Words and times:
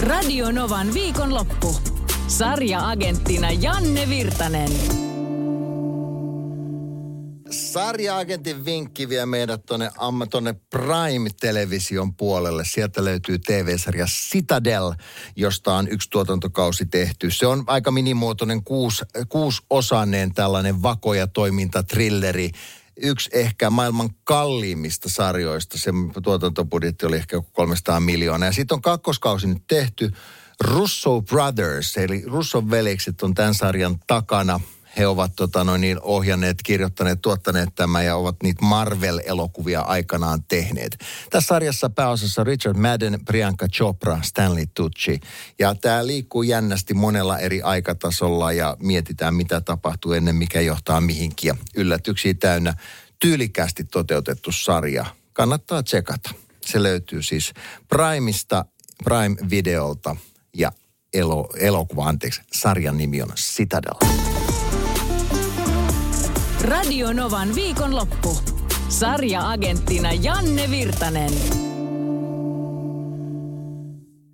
Radio 0.00 0.50
Novan 0.52 0.94
viikonloppu. 0.94 1.76
Sarja-agenttina 2.26 3.50
Janne 3.50 4.08
Virtanen. 4.08 4.70
Sarja-agentin 7.50 8.64
vinkki 8.64 9.08
vie 9.08 9.26
meidät 9.26 9.66
tuonne 9.66 9.90
tonne 10.30 10.52
Prime-television 10.52 12.14
puolelle. 12.14 12.64
Sieltä 12.64 13.04
löytyy 13.04 13.38
TV-sarja 13.38 14.06
Citadel, 14.06 14.92
josta 15.36 15.74
on 15.74 15.88
yksi 15.88 16.10
tuotantokausi 16.10 16.86
tehty. 16.86 17.30
Se 17.30 17.46
on 17.46 17.64
aika 17.66 17.90
minimuotoinen 17.90 18.64
kuusi, 18.64 19.04
kuusi-osainen 19.28 20.34
tällainen 20.34 20.82
vakoja 20.82 21.26
toimintatrilleri 21.26 22.50
yksi 22.96 23.30
ehkä 23.32 23.70
maailman 23.70 24.10
kalliimmista 24.24 25.08
sarjoista. 25.08 25.78
Se 25.78 25.90
tuotantobudjetti 26.22 27.06
oli 27.06 27.16
ehkä 27.16 27.42
300 27.52 28.00
miljoonaa. 28.00 28.48
Ja 28.48 28.52
sitten 28.52 28.74
on 28.74 28.82
kakkoskausi 28.82 29.46
nyt 29.46 29.62
tehty. 29.68 30.12
Russo 30.60 31.22
Brothers, 31.22 31.96
eli 31.96 32.22
Russo 32.26 32.70
veljekset 32.70 33.22
on 33.22 33.34
tämän 33.34 33.54
sarjan 33.54 33.98
takana. 34.06 34.60
He 35.00 35.06
ovat 35.06 35.32
tota, 35.36 35.64
noin, 35.64 35.80
niin 35.80 35.98
ohjanneet, 36.02 36.56
kirjoittaneet, 36.64 37.22
tuottaneet 37.22 37.68
tämän 37.74 38.04
ja 38.04 38.16
ovat 38.16 38.36
niitä 38.42 38.64
Marvel-elokuvia 38.64 39.80
aikanaan 39.80 40.42
tehneet. 40.48 41.04
Tässä 41.30 41.46
sarjassa 41.46 41.90
pääosassa 41.90 42.44
Richard 42.44 42.76
Madden, 42.76 43.20
Priyanka 43.24 43.68
Chopra, 43.68 44.18
Stanley 44.22 44.64
Tucci. 44.74 45.20
Ja 45.58 45.74
tämä 45.74 46.06
liikkuu 46.06 46.42
jännästi 46.42 46.94
monella 46.94 47.38
eri 47.38 47.62
aikatasolla 47.62 48.52
ja 48.52 48.76
mietitään, 48.78 49.34
mitä 49.34 49.60
tapahtuu 49.60 50.12
ennen 50.12 50.36
mikä 50.36 50.60
johtaa 50.60 51.00
mihinkin. 51.00 51.48
Ja 51.48 51.56
yllätyksiä 51.76 52.34
täynnä 52.34 52.74
tyylikästi 53.20 53.84
toteutettu 53.84 54.52
sarja. 54.52 55.06
Kannattaa 55.32 55.82
tsekata. 55.82 56.30
Se 56.60 56.82
löytyy 56.82 57.22
siis 57.22 57.52
Primeista, 57.88 58.64
Prime-videolta 59.04 60.16
ja 60.56 60.72
elo, 61.12 61.48
elokuva, 61.58 62.04
anteeksi, 62.04 62.42
sarjan 62.52 62.98
nimi 62.98 63.22
on 63.22 63.28
Citadel. 63.36 64.29
Radio 66.80 67.12
Novan 67.12 67.54
viikonloppu. 67.54 68.36
Sarja-agenttina 68.88 70.12
Janne 70.12 70.70
Virtanen. 70.70 71.69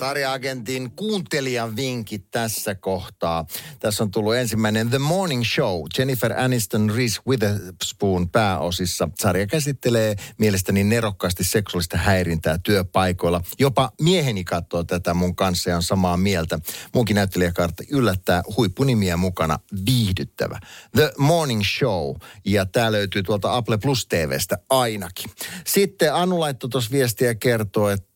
Sarja-agentin 0.00 0.90
kuuntelijan 0.90 1.76
vinkit 1.76 2.30
tässä 2.30 2.74
kohtaa. 2.74 3.46
Tässä 3.80 4.02
on 4.02 4.10
tullut 4.10 4.34
ensimmäinen 4.34 4.90
The 4.90 4.98
Morning 4.98 5.42
Show. 5.54 5.80
Jennifer 5.98 6.32
Aniston, 6.32 6.90
Reese 6.96 7.20
Witherspoon 7.28 8.30
pääosissa. 8.30 9.08
Sarja 9.18 9.46
käsittelee 9.46 10.16
mielestäni 10.38 10.84
nerokkaasti 10.84 11.44
seksuaalista 11.44 11.96
häirintää 11.96 12.58
työpaikoilla. 12.58 13.40
Jopa 13.58 13.90
mieheni 14.00 14.44
katsoo 14.44 14.84
tätä 14.84 15.14
mun 15.14 15.36
kanssa 15.36 15.70
ja 15.70 15.76
on 15.76 15.82
samaa 15.82 16.16
mieltä. 16.16 16.58
Munkin 16.94 17.14
näyttelijäkartta 17.14 17.82
yllättää 17.90 18.42
huippunimiä 18.56 19.16
mukana. 19.16 19.58
Viihdyttävä. 19.86 20.58
The 20.96 21.12
Morning 21.18 21.62
Show. 21.78 22.16
Ja 22.44 22.66
tämä 22.66 22.92
löytyy 22.92 23.22
tuolta 23.22 23.56
Apple 23.56 23.78
Plus 23.78 24.06
TVstä 24.06 24.58
ainakin. 24.70 25.30
Sitten 25.66 26.14
Anu 26.14 26.40
laittoi 26.40 26.70
tuossa 26.70 26.90
viestiä 26.90 27.34
kertoo, 27.34 27.90
että 27.90 28.13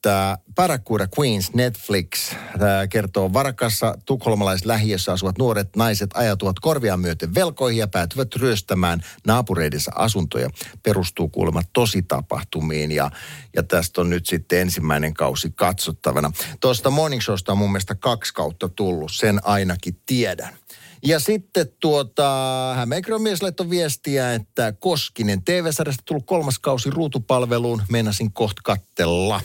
Paracuda 0.54 1.08
Queens 1.18 1.54
Netflix 1.54 2.32
kertoo 2.90 3.32
varakassa 3.32 3.94
tukholmalaislähiössä 4.06 5.12
asuvat 5.12 5.38
nuoret 5.38 5.76
naiset 5.76 6.10
ajatuvat 6.14 6.60
korviaan 6.60 7.00
myöten 7.00 7.34
velkoihin 7.34 7.78
ja 7.78 7.88
päätyvät 7.88 8.34
ryöstämään 8.36 9.00
naapureidensa 9.26 9.90
asuntoja. 9.94 10.50
Perustuu 10.82 11.28
kuulemma 11.28 11.62
tositapahtumiin 11.72 12.92
ja, 12.92 13.10
ja 13.56 13.62
tästä 13.62 14.00
on 14.00 14.10
nyt 14.10 14.26
sitten 14.26 14.60
ensimmäinen 14.60 15.14
kausi 15.14 15.50
katsottavana. 15.50 16.32
Tuosta 16.60 16.90
Morning 16.90 17.22
Showsta 17.22 17.52
on 17.52 17.58
mun 17.58 17.72
mielestä 17.72 17.94
kaksi 17.94 18.34
kautta 18.34 18.68
tullut, 18.68 19.12
sen 19.14 19.40
ainakin 19.44 20.00
tiedän. 20.06 20.54
Ja 21.02 21.20
sitten 21.20 21.66
tuota, 21.80 22.24
Hämeenkyrön 22.76 23.22
mies 23.22 23.42
laittoi 23.42 23.70
viestiä, 23.70 24.34
että 24.34 24.72
Koskinen 24.72 25.44
TV-sarjasta 25.44 26.02
tullut 26.04 26.26
kolmas 26.26 26.58
kausi 26.58 26.90
ruutupalveluun. 26.90 27.82
Meinasin 27.90 28.32
kohta 28.32 28.62
kattella. 28.64 29.40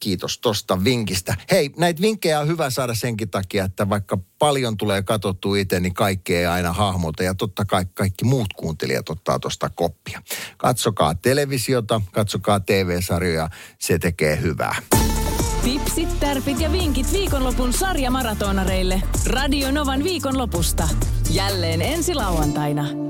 Kiitos 0.00 0.38
tosta 0.38 0.84
vinkistä. 0.84 1.36
Hei, 1.50 1.70
näitä 1.76 2.02
vinkkejä 2.02 2.40
on 2.40 2.48
hyvä 2.48 2.70
saada 2.70 2.94
senkin 2.94 3.30
takia, 3.30 3.64
että 3.64 3.88
vaikka 3.88 4.18
paljon 4.38 4.76
tulee 4.76 5.02
katsottu 5.02 5.54
itse, 5.54 5.80
niin 5.80 5.94
kaikki 5.94 6.36
ei 6.36 6.46
aina 6.46 6.72
hahmota. 6.72 7.22
Ja 7.22 7.34
totta 7.34 7.64
kai 7.64 7.86
kaikki 7.94 8.24
muut 8.24 8.52
kuuntelijat 8.52 9.08
ottaa 9.08 9.38
tuosta 9.38 9.70
koppia. 9.70 10.22
Katsokaa 10.56 11.14
televisiota, 11.14 12.00
katsokaa 12.12 12.60
TV-sarjoja, 12.60 13.48
se 13.78 13.98
tekee 13.98 14.40
hyvää. 14.40 14.76
Tipsit, 15.64 16.20
tärpit 16.20 16.60
ja 16.60 16.72
vinkit 16.72 17.12
viikonlopun 17.12 17.72
sarjamaratonareille. 17.72 19.02
Radio 19.26 19.70
Novan 19.70 20.04
viikonlopusta. 20.04 20.88
Jälleen 21.30 21.82
ensi 21.82 22.14
lauantaina. 22.14 23.09